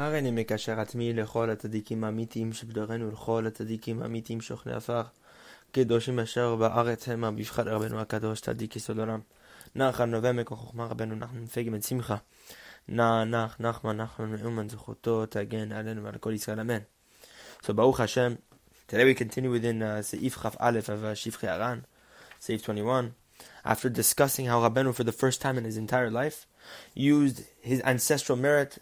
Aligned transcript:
הריני 0.00 0.30
מקשר 0.30 0.80
עצמי 0.80 1.12
לכל 1.12 1.50
הצדיקים 1.50 2.04
האמיתיים 2.04 2.52
שבדורנו 2.52 3.08
ולכל 3.08 3.46
הצדיקים 3.46 4.02
האמיתיים 4.02 4.40
שוכני 4.40 4.72
עפר. 4.72 5.02
קדושים 5.72 6.18
אשר 6.18 6.56
בארץ 6.56 7.08
המה 7.08 7.30
בבחד 7.30 7.68
רבנו 7.68 8.00
הקדוש 8.00 8.40
צדיק 8.40 8.76
יסוד 8.76 8.98
עולם. 8.98 9.20
נח 9.74 10.00
הנובע 10.00 10.32
מכוח 10.32 10.58
חוכמה 10.58 10.86
רבנו 10.86 11.14
נחמן 11.14 11.46
פגי 11.46 11.70
בן 11.70 11.82
שמחה. 11.82 12.16
נח 12.88 13.24
נח 13.28 13.56
נחמן 13.60 13.96
נחמן 13.96 14.30
מאומן 14.30 14.68
זכותו 14.68 15.26
תגן 15.26 15.72
עלינו 15.72 16.04
ועל 16.04 16.18
כל 16.18 16.32
ישראל 16.32 16.60
אמן. 16.60 16.80
So 17.62 17.72
Baruch 17.72 17.98
Hashem, 17.98 18.38
today 18.88 19.04
we 19.04 19.14
continue 19.14 19.50
within 19.50 19.82
uh, 19.82 20.02
Chaf 20.02 20.56
Aleph 20.60 20.88
of 20.88 21.04
uh, 21.04 21.46
Aran, 21.46 21.84
Seif 22.40 22.62
21. 22.62 23.12
After 23.64 23.90
discussing 23.90 24.46
how 24.46 24.60
Rabbeinu, 24.60 24.94
for 24.94 25.04
the 25.04 25.12
first 25.12 25.42
time 25.42 25.58
in 25.58 25.64
his 25.64 25.76
entire 25.76 26.10
life, 26.10 26.46
used 26.94 27.42
his 27.60 27.82
ancestral 27.82 28.38
merit 28.38 28.78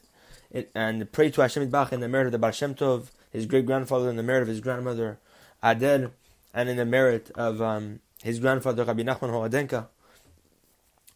and 0.75 1.11
pray 1.12 1.30
to 1.30 1.41
Hashem 1.41 1.69
Bach 1.69 1.93
in 1.93 2.01
the 2.01 2.09
merit 2.09 2.27
of 2.27 2.33
the 2.33 2.38
Bar 2.38 2.52
Tov, 2.52 3.09
his 3.30 3.47
great 3.47 3.66
grandfather, 3.66 4.09
in 4.09 4.16
the 4.16 4.23
merit 4.23 4.43
of 4.43 4.48
his 4.48 4.61
grandmother 4.61 5.19
Adel, 5.62 6.11
and 6.55 6.69
in 6.69 6.77
the 6.77 6.87
merit 6.87 7.30
of 7.34 7.61
um, 7.61 8.01
his 8.23 8.39
grandfather 8.39 8.84
Rabbi 8.84 9.03
Nachman 9.03 9.30
Horodenka. 9.30 9.89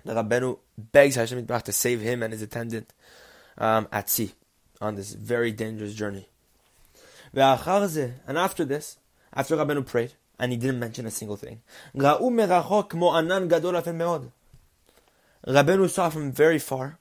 The 0.04 0.14
Rabbenu 0.14 0.58
begs 0.76 1.14
Hashem 1.14 1.44
Bach 1.44 1.62
to 1.64 1.72
save 1.72 2.00
him 2.00 2.22
and 2.22 2.32
his 2.32 2.42
attendant 2.42 2.92
um, 3.56 3.88
at 3.92 4.10
sea 4.10 4.32
on 4.80 4.96
this 4.96 5.12
very 5.12 5.52
dangerous 5.52 5.94
journey. 5.94 6.28
And 7.34 8.38
after 8.38 8.64
this, 8.64 8.98
after 9.32 9.56
Rabbenu 9.56 9.86
prayed, 9.86 10.12
and 10.38 10.52
he 10.52 10.58
didn't 10.58 10.80
mention 10.80 11.06
a 11.06 11.10
single 11.10 11.36
thing, 11.36 11.62
Rabbenu 11.94 12.68
saw 15.88 16.10
from 16.10 16.32
very 16.32 16.58
far 16.58 16.98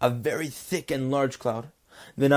a 0.00 0.10
very 0.10 0.48
thick 0.48 0.90
and 0.90 1.10
large 1.10 1.38
cloud. 1.38 1.68
And 2.16 2.32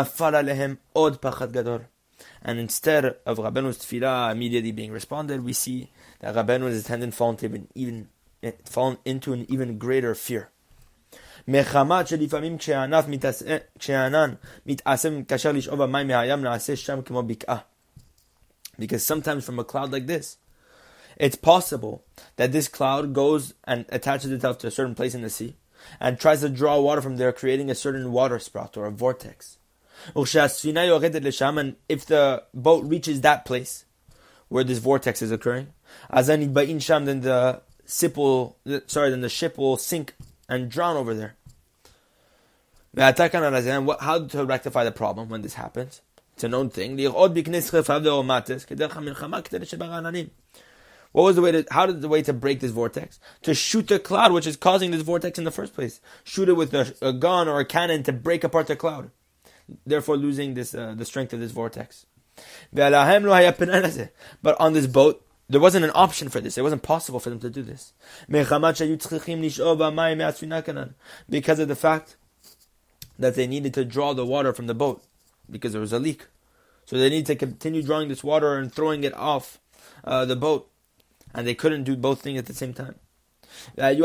instead 2.60 3.06
of 3.26 3.38
Rabbenu's 3.38 3.80
tefillah 3.80 4.32
immediately 4.32 4.72
being 4.72 4.92
responded, 4.92 5.44
we 5.44 5.54
see 5.54 5.92
that 6.20 6.36
Rabbenu's 6.36 6.80
attendant 6.80 7.14
fallen 7.14 7.36
into 7.36 7.56
an 7.56 7.68
even, 7.76 8.10
fallen 8.66 8.98
into 9.06 9.34
an 9.34 9.46
even 9.50 9.78
greater 9.78 10.16
fear. 10.16 10.50
מחמת 11.48 12.08
שלפעמים 12.08 12.58
כשהענן 13.78 14.34
מתעשה 14.66 15.10
מתקשר 15.10 15.52
לשאוב 15.52 15.82
המים 15.82 16.08
מהים 16.08 16.42
נעשה 16.42 16.76
שם 16.76 17.02
כמו 17.02 17.24
בקעה. 17.24 17.58
Because 18.80 19.06
sometimes 19.06 19.46
from 19.46 19.58
a 19.60 19.64
cloud 19.64 19.92
like 19.92 20.08
this, 20.08 20.38
it's 21.16 21.36
possible 21.36 22.04
that 22.36 22.52
this 22.52 22.68
cloud 22.68 23.14
goes 23.14 23.54
and 23.64 23.86
attaches 23.90 24.32
itself 24.32 24.60
to 24.60 24.68
a 24.68 24.72
certain 24.72 24.94
place 24.94 25.16
in 25.16 25.24
the 25.24 25.30
sea, 25.30 25.56
and 26.01 26.19
tries 26.19 26.41
to 26.41 26.49
draw 26.49 26.81
water 26.81 27.01
from 27.03 27.17
there, 27.17 27.33
creating 27.33 27.71
a 27.71 27.75
certain 27.75 28.13
water 28.13 28.39
spout 28.39 28.77
or 28.77 28.87
a 28.87 28.91
vortex. 28.91 29.59
And 30.15 31.77
if 31.89 32.07
the 32.07 32.43
boat 32.53 32.85
reaches 32.85 33.21
that 33.21 33.45
place 33.45 33.85
where 34.49 34.65
this 34.65 34.79
vortex 34.79 35.23
is 35.23 35.31
occurring, 35.31 35.69
then 36.11 36.55
the 36.55 37.61
ship 37.87 38.17
will, 38.17 38.57
sorry, 38.87 39.11
then 39.11 39.21
the 39.21 39.29
ship 39.29 39.59
will 39.59 39.77
sink 39.77 40.15
and 40.49 40.71
drown 40.71 40.97
over 40.97 41.15
there. 41.15 41.37
How 42.97 43.13
to 43.13 44.45
rectify 44.45 44.85
the 44.85 44.93
problem 44.93 45.29
when 45.29 45.43
this 45.43 45.55
happens? 45.55 46.01
It's 46.35 46.45
a 46.45 46.49
known 46.49 46.71
thing. 46.71 46.97
What 51.13 51.25
was 51.25 51.37
the 51.37 51.43
way 51.43 51.53
to, 51.53 51.67
how 51.71 51.87
did 51.87 52.01
the 52.01 52.09
way 52.09 52.23
to 52.23 52.33
break 52.33 52.61
this 52.61 52.71
vortex? 52.71 53.21
To 53.43 53.55
shoot 53.55 53.89
the 53.89 53.99
cloud 53.99 54.33
which 54.33 54.47
is 54.47 54.57
causing 54.57 54.91
this 54.91 55.03
vortex 55.03 55.39
in 55.39 55.45
the 55.45 55.51
first 55.51 55.75
place. 55.75 56.01
Shoot 56.25 56.49
it 56.49 56.55
with 56.55 56.75
a, 56.75 56.95
a 57.03 57.13
gun 57.13 57.49
or 57.49 57.61
a 57.61 57.65
cannon 57.65 58.03
to 58.05 58.13
break 58.13 58.45
apart 58.45 58.67
the 58.67 58.77
cloud. 58.77 59.11
Therefore 59.87 60.17
losing 60.17 60.55
this, 60.55 60.75
uh, 60.75 60.95
the 60.97 61.05
strength 61.05 61.33
of 61.33 61.41
this 61.41 61.53
vortex. 61.53 62.07
But 62.73 62.95
on 64.59 64.73
this 64.73 64.87
boat, 64.87 65.27
there 65.49 65.61
wasn't 65.61 65.85
an 65.85 65.91
option 65.95 66.31
for 66.31 66.41
this. 66.41 66.57
It 66.57 66.63
wasn't 66.63 66.83
possible 66.83 67.21
for 67.21 67.29
them 67.29 67.41
to 67.41 67.51
do 67.51 67.63
this. 67.63 67.93
Because 68.27 68.51
of 71.59 71.69
the 71.69 71.77
fact 71.77 72.17
that 73.19 73.35
they 73.35 73.47
needed 73.47 73.75
to 73.75 73.85
draw 73.85 74.15
the 74.15 74.25
water 74.25 74.55
from 74.55 74.67
the 74.67 74.75
boat 74.75 75.05
because 75.51 75.73
there 75.73 75.81
was 75.81 75.93
a 75.93 75.99
leak. 75.99 76.27
So 76.87 76.97
they 76.97 77.11
need 77.11 77.27
to 77.27 77.37
continue 77.37 77.83
drawing 77.83 78.09
this 78.09 78.25
water 78.25 78.57
and 78.57 78.73
throwing 78.73 79.05
it 79.05 79.13
off 79.15 79.59
uh, 80.05 80.25
the 80.25 80.37
boat 80.37 80.71
and 81.35 81.47
they 81.47 81.55
couldn't 81.55 81.85
do 81.85 81.97
both 81.97 82.21
things 82.21 82.39
at 82.39 82.47
the 82.47 82.55
same 82.55 82.75
time. 82.75 82.97
And 83.77 84.03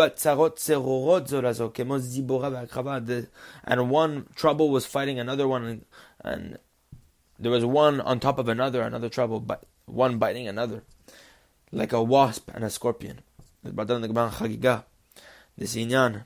one 3.89 4.27
trouble 4.35 4.69
was 4.69 4.85
fighting 4.85 5.19
another 5.19 5.47
one, 5.47 5.63
and, 5.63 5.85
and 6.21 6.59
there 7.39 7.51
was 7.51 7.65
one 7.65 8.01
on 8.01 8.19
top 8.19 8.39
of 8.39 8.49
another, 8.49 8.81
another 8.81 9.09
trouble, 9.09 9.39
but 9.39 9.63
one 9.85 10.17
biting 10.17 10.47
another, 10.47 10.83
like 11.71 11.93
a 11.93 12.03
wasp 12.03 12.51
and 12.53 12.63
a 12.63 12.69
scorpion. 12.69 13.21
This 13.63 13.73
inyan 15.75 16.25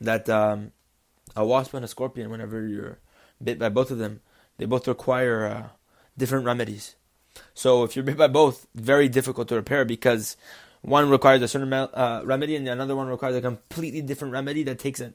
that 0.00 0.28
um, 0.28 0.72
a 1.36 1.44
wasp 1.44 1.74
and 1.74 1.84
a 1.84 1.88
scorpion, 1.88 2.30
whenever 2.30 2.66
you're 2.66 2.98
bit 3.42 3.58
by 3.58 3.68
both 3.68 3.90
of 3.90 3.98
them, 3.98 4.20
they 4.58 4.64
both 4.64 4.86
require 4.86 5.46
uh, 5.46 5.68
different 6.16 6.44
remedies. 6.44 6.94
So 7.54 7.84
if 7.84 7.96
you're 7.96 8.04
bit 8.04 8.16
by 8.16 8.28
both, 8.28 8.66
very 8.74 9.08
difficult 9.08 9.48
to 9.48 9.54
repair 9.54 9.84
because 9.84 10.36
one 10.82 11.08
requires 11.10 11.42
a 11.42 11.48
certain 11.48 11.72
uh, 11.72 12.22
remedy 12.24 12.56
and 12.56 12.68
another 12.68 12.96
one 12.96 13.08
requires 13.08 13.36
a 13.36 13.40
completely 13.40 14.02
different 14.02 14.32
remedy 14.32 14.62
that 14.64 14.78
takes 14.78 15.00
a, 15.00 15.12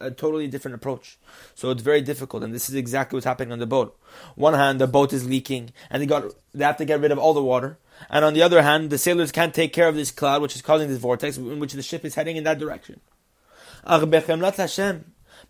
a 0.00 0.10
totally 0.10 0.48
different 0.48 0.74
approach. 0.74 1.18
So 1.54 1.70
it's 1.70 1.82
very 1.82 2.00
difficult, 2.00 2.42
and 2.42 2.54
this 2.54 2.68
is 2.68 2.74
exactly 2.74 3.16
what's 3.16 3.26
happening 3.26 3.52
on 3.52 3.58
the 3.58 3.66
boat. 3.66 3.98
One 4.34 4.54
hand, 4.54 4.80
the 4.80 4.86
boat 4.86 5.12
is 5.12 5.26
leaking, 5.26 5.72
and 5.90 6.00
they 6.02 6.06
got 6.06 6.24
they 6.54 6.64
have 6.64 6.78
to 6.78 6.84
get 6.84 7.00
rid 7.00 7.12
of 7.12 7.18
all 7.18 7.34
the 7.34 7.42
water. 7.42 7.78
And 8.10 8.24
on 8.24 8.34
the 8.34 8.42
other 8.42 8.62
hand, 8.62 8.90
the 8.90 8.98
sailors 8.98 9.30
can't 9.30 9.54
take 9.54 9.72
care 9.72 9.88
of 9.88 9.94
this 9.94 10.10
cloud, 10.10 10.42
which 10.42 10.56
is 10.56 10.62
causing 10.62 10.88
this 10.88 10.98
vortex, 10.98 11.36
in 11.36 11.60
which 11.60 11.74
the 11.74 11.82
ship 11.82 12.04
is 12.04 12.16
heading 12.16 12.36
in 12.36 12.44
that 12.44 12.58
direction. 12.58 13.00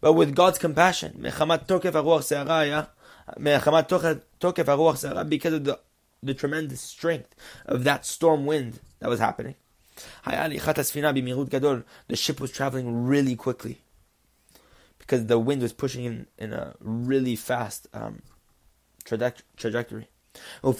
But 0.00 0.12
with 0.12 0.34
God's 0.34 0.58
compassion, 0.58 1.20
because 1.22 1.52
of 5.52 5.64
the 5.64 5.78
the 6.24 6.34
tremendous 6.34 6.80
strength 6.80 7.34
of 7.66 7.84
that 7.84 8.06
storm 8.06 8.46
wind 8.46 8.80
that 9.00 9.08
was 9.08 9.20
happening. 9.20 9.54
The 12.08 12.16
ship 12.16 12.40
was 12.40 12.50
traveling 12.50 13.06
really 13.06 13.36
quickly 13.36 13.82
because 14.98 15.26
the 15.26 15.38
wind 15.38 15.62
was 15.62 15.72
pushing 15.72 16.04
in, 16.04 16.26
in 16.38 16.52
a 16.52 16.74
really 16.80 17.36
fast 17.36 17.86
um, 17.92 18.22
trajectory. 19.04 20.08
And 20.62 20.76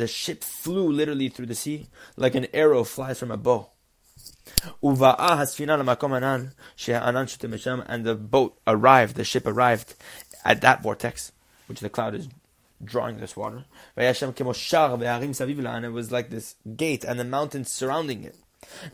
the 0.00 0.08
ship 0.08 0.42
flew 0.42 0.90
literally 0.90 1.28
through 1.28 1.46
the 1.46 1.54
sea 1.54 1.86
like 2.16 2.34
an 2.34 2.48
arrow 2.52 2.82
flies 2.82 3.20
from 3.20 3.30
a 3.30 3.36
bow. 3.36 3.70
And 7.86 8.04
the 8.04 8.16
boat 8.16 8.58
arrived, 8.66 9.14
the 9.16 9.24
ship 9.24 9.46
arrived 9.46 9.94
at 10.44 10.60
that 10.62 10.82
vortex, 10.82 11.30
which 11.68 11.80
the 11.80 11.88
cloud 11.88 12.14
is 12.14 12.28
drawing 12.84 13.18
this 13.18 13.36
water. 13.36 13.64
And 13.96 15.84
it 15.84 15.92
was 15.92 16.12
like 16.12 16.30
this 16.30 16.56
gate 16.76 17.04
and 17.04 17.18
the 17.18 17.24
mountains 17.24 17.70
surrounding 17.70 18.24
it. 18.24 18.36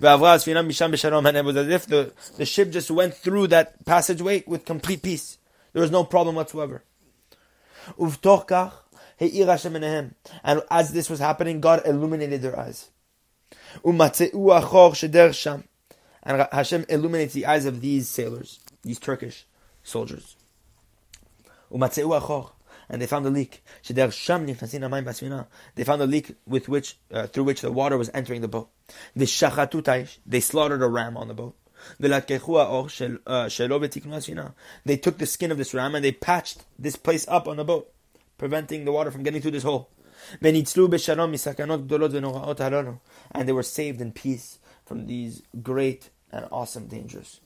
And 0.00 1.36
it 1.36 1.44
was 1.44 1.56
as 1.56 1.68
if 1.68 1.86
the, 1.86 2.12
the 2.36 2.46
ship 2.46 2.70
just 2.70 2.90
went 2.90 3.14
through 3.14 3.48
that 3.48 3.84
passageway 3.84 4.44
with 4.46 4.64
complete 4.64 5.02
peace. 5.02 5.38
There 5.72 5.82
was 5.82 5.90
no 5.90 6.04
problem 6.04 6.34
whatsoever. 6.34 6.82
And 7.98 8.18
as 10.70 10.92
this 10.92 11.10
was 11.10 11.20
happening, 11.20 11.60
God 11.60 11.82
illuminated 11.84 12.42
their 12.42 12.58
eyes. 12.58 12.90
And 13.84 14.00
Hashem 16.52 16.86
illuminates 16.88 17.34
the 17.34 17.46
eyes 17.46 17.64
of 17.64 17.80
these 17.80 18.08
sailors, 18.08 18.60
these 18.82 18.98
Turkish 18.98 19.46
soldiers 19.82 20.36
and 22.90 23.00
they 23.00 23.06
found 23.06 23.24
a 23.24 23.30
leak. 23.30 23.62
They 23.88 24.10
found 25.84 26.02
a 26.02 26.06
leak 26.06 26.34
with 26.44 26.68
which, 26.68 26.98
uh, 27.12 27.28
through 27.28 27.44
which 27.44 27.60
the 27.60 27.70
water 27.70 27.96
was 27.96 28.10
entering 28.12 28.40
the 28.40 28.48
boat. 28.48 28.68
They 29.14 29.26
slaughtered 30.40 30.82
a 30.82 30.88
ram 30.88 31.16
on 31.16 31.28
the 31.28 31.34
boat. 31.34 31.54
Uh, 32.02 33.48
they 34.84 34.96
took 34.96 35.18
the 35.18 35.26
skin 35.26 35.52
of 35.52 35.56
this 35.56 35.72
ram 35.72 35.94
and 35.94 36.04
they 36.04 36.12
patched 36.12 36.64
this 36.78 36.96
place 36.96 37.26
up 37.28 37.46
on 37.46 37.56
the 37.56 37.64
boat, 37.64 37.90
preventing 38.36 38.84
the 38.84 38.92
water 38.92 39.10
from 39.12 39.22
getting 39.22 39.40
through 39.40 39.52
this 39.52 39.62
hole. 39.62 39.88
And 40.42 40.52
they 43.48 43.52
were 43.52 43.62
saved 43.62 44.00
in 44.00 44.12
peace 44.12 44.58
from 44.84 45.06
these 45.06 45.42
great 45.62 46.10
and 46.32 46.46
awesome 46.50 46.86
dangers. 46.88 47.40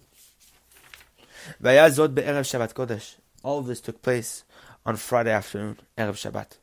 All 3.43 3.59
of 3.59 3.67
this 3.67 3.81
took 3.83 4.01
place 4.03 4.45
on 4.87 4.97
Friday 4.97 5.33
afternoon, 5.33 5.79
Erev 5.97 6.15
Shabbat. 6.15 6.59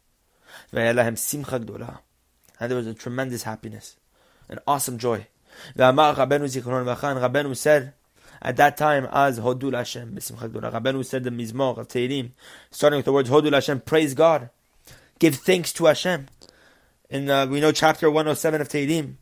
And 2.60 2.70
there 2.72 2.78
was 2.78 2.88
a 2.88 2.94
tremendous 2.94 3.44
happiness, 3.44 3.96
an 4.50 4.60
awesome 4.68 4.98
joy. 4.98 5.28
And 5.76 5.86
Rabbeinu 5.86 7.58
said, 7.58 7.94
At 8.42 8.58
that 8.58 8.78
time, 8.78 9.08
as 9.12 9.40
Hodul 9.40 9.76
Hashem, 9.76 10.16
Rabbeinu 10.16 11.06
said 11.06 11.24
the 11.24 11.30
Mizmor 11.30 11.78
of 11.78 11.88
Tehillim, 11.88 12.32
starting 12.70 12.98
with 12.98 13.06
the 13.06 13.14
words 13.14 13.30
Hodul 13.30 13.54
Hashem, 13.54 13.82
praise 13.82 14.14
God, 14.14 14.50
give 15.20 15.36
thanks 15.36 15.74
to 15.74 15.86
Hashem. 15.86 16.28
In 17.10 17.30
uh, 17.30 17.46
we 17.48 17.60
know 17.60 17.72
chapter 17.72 18.10
107 18.10 18.62
of 18.62 18.70
Tehillim, 18.70 19.16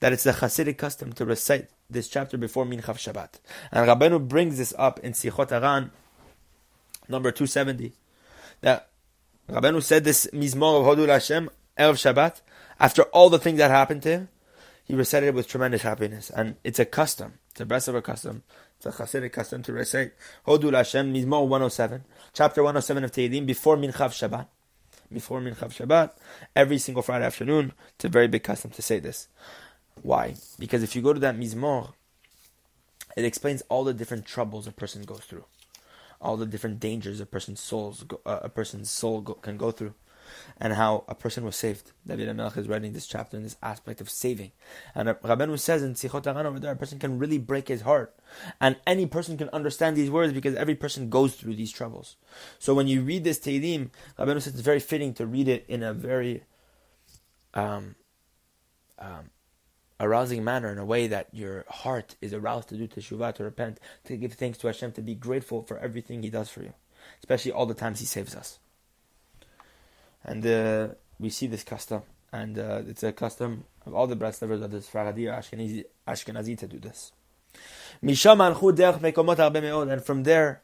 that 0.00 0.12
it's 0.12 0.24
the 0.24 0.32
Hasidic 0.32 0.78
custom 0.78 1.12
to 1.14 1.24
recite 1.24 1.68
this 1.90 2.08
chapter 2.08 2.36
before 2.36 2.64
Minchav 2.64 2.96
Shabbat. 2.96 3.40
And 3.72 3.88
Rabbeinu 3.88 4.28
brings 4.28 4.58
this 4.58 4.72
up 4.78 5.00
in 5.00 5.12
Sichot 5.12 5.52
Aran, 5.52 5.90
number 7.08 7.30
270, 7.30 7.92
that 8.64 8.88
Rabbeinu 9.50 9.82
said 9.82 10.04
this 10.04 10.26
Mizmor 10.32 10.80
of 10.80 10.86
Hodul 10.98 11.08
Hashem, 11.08 11.50
Erev 11.78 12.00
Shabbat, 12.00 12.40
after 12.80 13.02
all 13.02 13.28
the 13.28 13.38
things 13.38 13.58
that 13.58 13.70
happened 13.70 14.02
to 14.02 14.08
him, 14.08 14.28
he 14.84 14.94
recited 14.94 15.26
it 15.26 15.34
with 15.34 15.46
tremendous 15.46 15.82
happiness. 15.82 16.30
And 16.30 16.56
it's 16.64 16.78
a 16.78 16.86
custom. 16.86 17.34
It's 17.50 17.60
a 17.60 17.66
Breslover 17.66 18.02
custom. 18.02 18.42
It's 18.78 18.86
a 18.86 18.90
Hasidic 18.90 19.32
custom 19.32 19.62
to 19.64 19.72
recite 19.74 20.12
Hodul 20.46 20.74
Hashem, 20.74 21.12
Mizmor 21.12 21.46
107, 21.46 22.04
chapter 22.32 22.62
107 22.62 23.04
of 23.04 23.12
Tehillim, 23.12 23.44
before 23.44 23.76
Minchav 23.76 24.12
Shabbat. 24.12 24.46
Before 25.12 25.40
Minchav 25.40 25.76
Shabbat, 25.76 26.12
every 26.56 26.78
single 26.78 27.02
Friday 27.02 27.26
afternoon, 27.26 27.74
it's 27.96 28.06
a 28.06 28.08
very 28.08 28.28
big 28.28 28.42
custom 28.42 28.70
to 28.70 28.80
say 28.80 28.98
this. 28.98 29.28
Why? 30.02 30.36
Because 30.58 30.82
if 30.82 30.96
you 30.96 31.02
go 31.02 31.12
to 31.12 31.20
that 31.20 31.38
Mizmor, 31.38 31.92
it 33.14 33.26
explains 33.26 33.62
all 33.68 33.84
the 33.84 33.92
different 33.92 34.24
troubles 34.24 34.66
a 34.66 34.72
person 34.72 35.02
goes 35.04 35.20
through, 35.20 35.44
all 36.20 36.36
the 36.36 36.46
different 36.46 36.80
dangers 36.80 37.20
a 37.20 37.26
person's 37.26 37.60
souls, 37.60 38.04
uh, 38.26 38.40
a 38.42 38.48
person's 38.48 38.90
soul 38.90 39.20
go, 39.20 39.34
can 39.34 39.56
go 39.56 39.70
through 39.70 39.94
and 40.58 40.72
how 40.72 41.04
a 41.08 41.14
person 41.14 41.44
was 41.44 41.56
saved. 41.56 41.92
David 42.06 42.28
HaMelech 42.28 42.56
is 42.56 42.68
writing 42.68 42.92
this 42.92 43.06
chapter 43.06 43.36
in 43.36 43.42
this 43.42 43.56
aspect 43.62 44.00
of 44.00 44.10
saving. 44.10 44.52
And 44.94 45.08
Rabbeinu 45.08 45.58
says 45.58 45.82
in 45.82 45.94
Sichot 45.94 46.26
Aran 46.26 46.46
over 46.46 46.58
there, 46.58 46.72
a 46.72 46.76
person 46.76 46.98
can 46.98 47.18
really 47.18 47.38
break 47.38 47.68
his 47.68 47.82
heart. 47.82 48.14
And 48.60 48.76
any 48.86 49.06
person 49.06 49.36
can 49.36 49.48
understand 49.50 49.96
these 49.96 50.10
words 50.10 50.32
because 50.32 50.54
every 50.54 50.74
person 50.74 51.10
goes 51.10 51.34
through 51.34 51.56
these 51.56 51.72
troubles. 51.72 52.16
So 52.58 52.74
when 52.74 52.86
you 52.86 53.02
read 53.02 53.24
this 53.24 53.38
Tehillim, 53.38 53.90
Rabbeinu 54.18 54.42
says 54.42 54.54
it's 54.54 54.60
very 54.60 54.80
fitting 54.80 55.14
to 55.14 55.26
read 55.26 55.48
it 55.48 55.64
in 55.68 55.82
a 55.82 55.92
very 55.92 56.44
um, 57.54 57.96
um, 58.98 59.30
arousing 60.04 60.44
manner, 60.44 60.70
in 60.70 60.78
a 60.78 60.84
way 60.84 61.06
that 61.06 61.28
your 61.32 61.64
heart 61.68 62.16
is 62.20 62.32
aroused 62.32 62.68
to 62.68 62.76
do 62.76 62.86
teshuvah, 62.86 63.34
to 63.34 63.44
repent, 63.44 63.78
to 64.04 64.16
give 64.16 64.34
thanks 64.34 64.58
to 64.58 64.66
Hashem, 64.68 64.92
to 64.92 65.02
be 65.02 65.14
grateful 65.14 65.62
for 65.62 65.78
everything 65.78 66.22
He 66.22 66.30
does 66.30 66.48
for 66.48 66.62
you, 66.62 66.74
especially 67.18 67.52
all 67.52 67.66
the 67.66 67.74
times 67.74 68.00
He 68.00 68.06
saves 68.06 68.34
us 68.34 68.58
and 70.24 70.46
uh, 70.46 70.88
we 71.20 71.30
see 71.30 71.46
this 71.46 71.62
custom, 71.62 72.02
and 72.32 72.58
uh, 72.58 72.82
it's 72.88 73.02
a 73.02 73.12
custom 73.12 73.64
of 73.86 73.94
all 73.94 74.06
the 74.06 74.16
Breslovers 74.16 74.62
of 74.62 74.70
the 74.70 74.78
Sfaradi 74.78 75.24
Ashkenazi, 75.24 75.84
Ashkenazi 76.08 76.56
to 76.58 76.66
do 76.66 76.78
this. 76.78 77.12
And 78.02 78.16
from 80.04 80.22
there, 80.24 80.62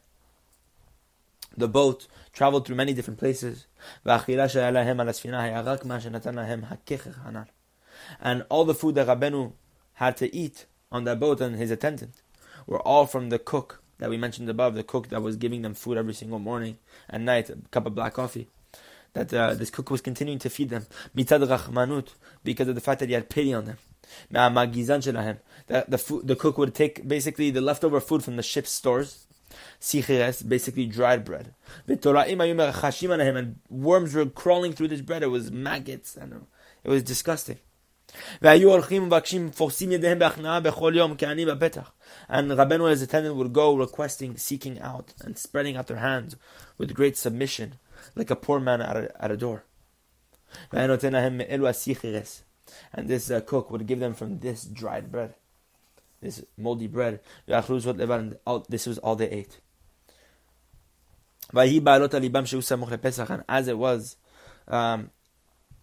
the 1.55 1.67
boat 1.67 2.07
traveled 2.33 2.65
through 2.65 2.75
many 2.75 2.93
different 2.93 3.19
places. 3.19 3.67
And 8.19 8.45
all 8.49 8.65
the 8.65 8.75
food 8.75 8.95
that 8.95 9.07
Rabenu 9.07 9.53
had 9.95 10.17
to 10.17 10.35
eat 10.35 10.65
on 10.91 11.03
that 11.05 11.19
boat 11.19 11.41
and 11.41 11.55
his 11.55 11.71
attendant 11.71 12.21
were 12.67 12.81
all 12.81 13.05
from 13.05 13.29
the 13.29 13.39
cook 13.39 13.81
that 13.99 14.09
we 14.09 14.17
mentioned 14.17 14.49
above, 14.49 14.75
the 14.75 14.83
cook 14.83 15.09
that 15.09 15.21
was 15.21 15.35
giving 15.35 15.61
them 15.61 15.73
food 15.73 15.97
every 15.97 16.13
single 16.13 16.39
morning 16.39 16.77
and 17.09 17.25
night, 17.25 17.49
a 17.49 17.57
cup 17.71 17.85
of 17.85 17.95
black 17.95 18.15
coffee 18.15 18.47
that 19.13 19.33
uh, 19.33 19.53
this 19.53 19.69
cook 19.69 19.91
was 19.91 20.01
continuing 20.01 20.39
to 20.39 20.49
feed 20.49 20.69
them 20.69 20.85
mitad 21.15 21.45
rachmanut 21.47 22.09
because 22.43 22.67
of 22.67 22.75
the 22.75 22.81
fact 22.81 22.99
that 22.99 23.09
he 23.09 23.15
had 23.15 23.29
pity 23.29 23.53
on 23.53 23.65
them. 23.65 23.77
The, 25.67 25.85
the, 25.87 25.97
food, 25.97 26.27
the 26.27 26.35
cook 26.35 26.57
would 26.57 26.75
take 26.75 27.07
basically 27.07 27.49
the 27.51 27.61
leftover 27.61 27.99
food 27.99 28.23
from 28.23 28.35
the 28.35 28.43
ship's 28.43 28.71
stores, 28.71 29.27
sichires, 29.79 30.47
basically 30.47 30.85
dried 30.85 31.23
bread. 31.23 31.53
And 31.87 33.59
worms 33.69 34.13
were 34.13 34.25
crawling 34.25 34.73
through 34.73 34.89
this 34.89 35.01
bread. 35.01 35.23
It 35.23 35.27
was 35.27 35.51
maggots 35.51 36.17
and 36.17 36.45
it 36.83 36.89
was 36.89 37.03
disgusting. 37.03 37.59
And 42.29 42.51
Rabbeinu 42.51 42.81
and 42.81 42.89
his 42.89 43.01
attendant 43.01 43.35
would 43.35 43.53
go 43.53 43.75
requesting, 43.75 44.37
seeking 44.37 44.79
out, 44.79 45.13
and 45.21 45.37
spreading 45.37 45.77
out 45.77 45.87
their 45.87 45.97
hands 45.97 46.35
with 46.77 46.93
great 46.93 47.17
submission 47.17 47.75
like 48.15 48.29
a 48.29 48.35
poor 48.35 48.59
man 48.59 48.81
at 48.81 48.97
a, 48.97 49.23
at 49.23 49.31
a 49.31 49.37
door. 49.37 49.63
And 52.93 53.07
this 53.07 53.31
uh, 53.31 53.41
cook 53.41 53.71
would 53.71 53.87
give 53.87 53.99
them 53.99 54.13
from 54.13 54.39
this 54.39 54.63
dried 54.63 55.11
bread, 55.11 55.35
this 56.21 56.43
moldy 56.57 56.87
bread. 56.87 57.19
This 57.47 57.69
was 57.69 58.97
all 58.97 59.15
they 59.15 59.29
ate. 59.29 59.59
And 61.53 63.43
as 63.49 63.67
it 63.67 63.77
was, 63.77 64.15
um, 64.67 65.11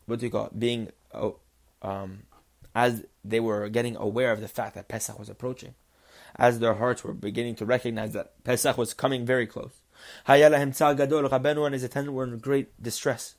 what 0.07 0.19
do 0.19 0.27
you 0.27 0.33
call 0.33 0.47
it? 0.47 0.59
Being, 0.59 0.89
oh, 1.13 1.39
um, 1.83 2.25
as 2.75 3.05
they 3.25 3.41
were 3.41 3.69
getting 3.69 3.97
aware 3.97 4.33
of 4.33 4.41
the 4.41 4.49
fact 4.49 4.75
that 4.75 4.89
Pesach 4.89 5.19
was 5.19 5.29
approaching, 5.29 5.75
as 6.37 6.59
their 6.59 6.75
hearts 6.75 7.05
were 7.05 7.13
beginning 7.13 7.55
to 7.57 7.67
recognize 7.67 8.13
that 8.13 8.43
Pesach 8.45 8.77
was 8.79 8.95
coming 8.95 9.27
very 9.27 9.47
close. 9.47 9.81
Rabbeinu 10.27 11.65
and 11.65 11.75
his 11.75 11.83
attendant 11.83 12.15
were 12.15 12.25
in 12.25 12.39
great 12.39 12.81
distress. 12.83 13.35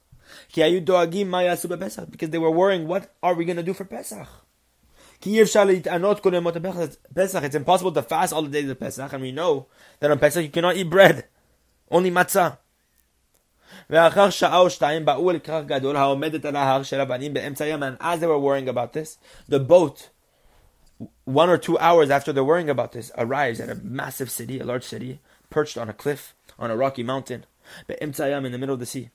Because 2.11 2.29
they 2.29 2.37
were 2.37 2.51
worrying, 2.51 2.87
what 2.87 3.13
are 3.23 3.33
we 3.33 3.45
going 3.45 3.57
to 3.57 3.63
do 3.63 3.73
for 3.73 3.85
Pesach? 3.85 4.27
Pesach? 7.15 7.43
It's 7.43 7.55
impossible 7.55 7.91
to 7.91 8.01
fast 8.01 8.31
all 8.31 8.41
the 8.43 8.49
days 8.49 8.69
of 8.69 8.79
Pesach, 8.79 9.11
and 9.11 9.21
we 9.21 9.31
know 9.31 9.67
that 9.99 10.11
on 10.11 10.19
Pesach 10.19 10.43
you 10.43 10.49
cannot 10.49 10.77
eat 10.77 10.89
bread, 10.89 11.25
only 11.91 12.11
matzah. 12.11 12.57
And 13.88 13.98
as 18.00 18.20
they 18.20 18.26
were 18.26 18.38
worrying 18.38 18.68
about 18.68 18.92
this, 18.92 19.18
the 19.48 19.60
boat, 19.60 20.10
one 21.24 21.50
or 21.50 21.58
two 21.58 21.78
hours 21.78 22.10
after 22.10 22.32
they're 22.32 22.44
worrying 22.44 22.70
about 22.70 22.92
this, 22.92 23.10
arrives 23.18 23.60
at 23.60 23.68
a 23.68 23.74
massive 23.76 24.30
city, 24.30 24.60
a 24.60 24.64
large 24.64 24.84
city, 24.84 25.20
perched 25.50 25.76
on 25.76 25.88
a 25.88 25.92
cliff 25.92 26.34
on 26.58 26.70
a 26.70 26.76
rocky 26.76 27.02
mountain, 27.02 27.44
but 27.86 28.00
Imtzayam 28.00 28.46
in 28.46 28.52
the 28.52 28.58
middle 28.58 28.74
of 28.74 28.80
the 28.80 28.86
sea. 28.86 29.10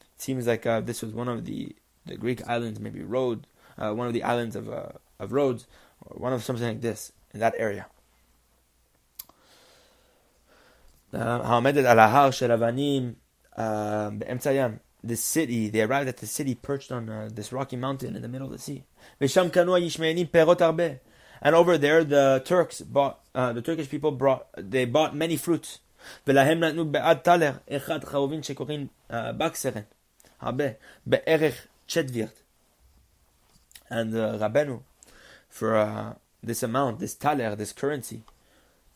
It 0.00 0.22
seems 0.22 0.46
like 0.46 0.64
uh, 0.66 0.80
this 0.80 1.02
was 1.02 1.12
one 1.12 1.28
of 1.28 1.44
the, 1.44 1.76
the 2.06 2.16
Greek 2.16 2.46
islands, 2.48 2.80
maybe 2.80 3.02
Rhodes, 3.02 3.46
uh, 3.78 3.92
one 3.92 4.06
of 4.06 4.14
the 4.14 4.22
islands 4.22 4.56
of 4.56 4.70
uh, 4.70 4.88
of 5.18 5.32
Rhodes, 5.32 5.66
or 6.04 6.16
one 6.18 6.32
of 6.32 6.44
something 6.44 6.66
like 6.66 6.80
this 6.80 7.12
in 7.32 7.40
that 7.40 7.54
area. 7.58 7.86
העומדת 11.12 11.84
על 11.84 11.98
ההר 11.98 12.30
של 12.30 12.52
אבנים 12.52 13.14
um, 13.57 14.21
the 15.03 15.15
city. 15.15 15.69
They 15.69 15.81
arrived 15.81 16.07
at 16.09 16.17
the 16.17 16.27
city 16.27 16.55
perched 16.55 16.91
on 16.91 17.09
uh, 17.09 17.29
this 17.33 17.51
rocky 17.51 17.75
mountain 17.75 18.15
in 18.15 18.21
the 18.21 18.27
middle 18.27 18.47
of 18.47 18.53
the 18.53 18.59
sea. 18.59 18.83
And 21.43 21.55
over 21.55 21.77
there, 21.77 22.03
the 22.03 22.41
Turks 22.45 22.81
bought, 22.81 23.19
uh, 23.33 23.53
the 23.53 23.61
Turkish 23.61 23.89
people 23.89 24.11
brought, 24.11 24.47
they 24.55 24.85
bought 24.85 25.15
many 25.15 25.37
fruits. 25.37 25.79
Uh, 26.27 26.33
and 33.91 34.15
uh, 34.15 34.37
Rabenu, 34.39 34.81
for 35.49 35.75
uh, 35.75 36.13
this 36.41 36.63
amount, 36.63 36.99
this 36.99 37.13
taler, 37.13 37.55
this 37.55 37.73
currency, 37.73 38.23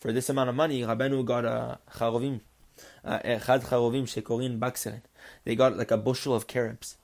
for 0.00 0.12
this 0.12 0.28
amount 0.28 0.48
of 0.48 0.56
money, 0.56 0.82
Rabenu 0.82 1.24
got 1.24 1.44
uh, 1.44 1.76
a 1.86 1.98
charuvim, 1.98 2.40
uh, 3.04 3.18
they 5.44 5.56
got 5.56 5.76
like 5.76 5.90
a 5.90 5.96
bushel 5.96 6.34
of 6.34 6.46
carobs, 6.46 6.96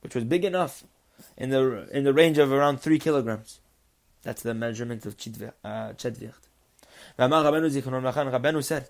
which 0.00 0.14
was 0.14 0.24
big 0.24 0.44
enough, 0.44 0.84
in 1.36 1.50
the 1.50 1.88
in 1.90 2.04
the 2.04 2.12
range 2.12 2.38
of 2.38 2.52
around 2.52 2.80
three 2.80 2.98
kilograms. 2.98 3.60
That's 4.22 4.42
the 4.42 4.54
measurement 4.54 5.04
of 5.06 5.14
uh, 5.14 5.92
chedvicht. 5.92 6.48
V'amar 7.18 8.64
said, 8.64 8.88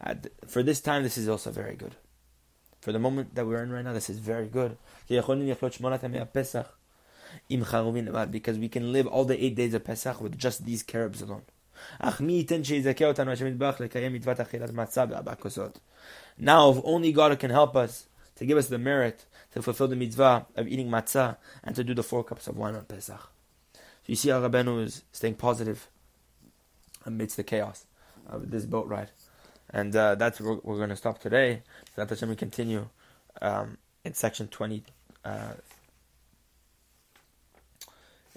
uh, 0.00 0.14
For 0.46 0.62
this 0.62 0.80
time, 0.80 1.02
this 1.02 1.18
is 1.18 1.28
also 1.28 1.50
very 1.50 1.76
good. 1.76 1.96
For 2.80 2.92
the 2.92 2.98
moment 2.98 3.34
that 3.34 3.46
we're 3.46 3.62
in 3.62 3.70
right 3.70 3.84
now, 3.84 3.92
this 3.92 4.10
is 4.10 4.18
very 4.18 4.48
good. 4.48 4.76
Because 5.08 5.38
we 8.58 8.68
can 8.68 8.92
live 8.92 9.06
all 9.06 9.24
the 9.24 9.44
eight 9.44 9.54
days 9.54 9.74
of 9.74 9.84
Pesach 9.84 10.20
with 10.20 10.38
just 10.38 10.64
these 10.64 10.82
carobs 10.82 11.22
alone. 11.22 11.42
אך 11.99 12.21
מי 12.21 12.33
ייתן 12.33 12.63
שיזכה 12.63 13.05
אותנו 13.05 13.31
השם 13.31 13.47
יתברך 13.47 13.79
לקיים 13.81 14.13
מצוות 14.13 14.39
אכילת 14.39 14.73
מצה 14.73 15.05
בארבע 15.05 15.35
כוסות. 15.35 15.79
Now, 16.39 16.71
if 16.71 16.83
only 16.83 17.11
God 17.13 17.39
can 17.39 17.49
help 17.49 17.75
us 17.75 18.07
to 18.35 18.45
give 18.45 18.57
us 18.57 18.67
the 18.67 18.77
merit 18.77 19.25
to 19.53 19.61
fulfill 19.61 19.87
the 19.87 19.95
mitzvah 19.95 20.45
of 20.55 20.67
eating 20.67 20.89
matzah 20.89 21.37
and 21.63 21.75
to 21.75 21.83
do 21.83 21.93
the 21.93 22.03
four 22.03 22.23
cups 22.23 22.47
of 22.47 22.57
wine 22.57 22.75
on 22.75 22.83
Pesach. 22.85 23.31
You 24.05 24.15
see 24.15 24.29
how 24.29 24.41
Rabbeinu 24.41 24.83
is 24.83 25.03
staying 25.11 25.35
positive 25.35 25.87
amidst 27.05 27.37
the 27.37 27.43
chaos 27.43 27.85
of 28.27 28.51
this 28.51 28.65
boat 28.65 28.87
ride. 28.87 29.11
And 29.69 29.95
uh, 29.95 30.15
that's 30.15 30.39
where 30.39 30.59
we're 30.63 30.77
going 30.77 30.89
to 30.89 30.95
stop 30.95 31.19
today. 31.19 31.63
So 31.95 32.05
that 32.05 32.21
we 32.27 32.35
continue 32.35 32.89
um, 33.41 33.77
in 34.03 34.13
section 34.13 34.47
20, 34.47 34.83
uh, 35.23 35.53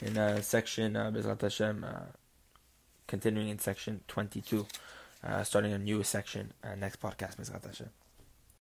in 0.00 0.16
uh, 0.16 0.40
section 0.40 0.96
uh, 0.96 1.10
Bezrat 1.10 1.40
Hashem, 1.42 1.84
uh, 1.84 2.00
continuing 3.07 3.49
in 3.49 3.59
section 3.59 4.01
22, 4.07 4.65
uh, 5.23 5.43
starting 5.43 5.73
a 5.73 5.77
new 5.77 6.03
section 6.03 6.53
uh, 6.63 6.75
next 6.75 7.01
podcast 7.01 7.37
Bezrat 7.37 7.65
Hashem. 7.65 7.89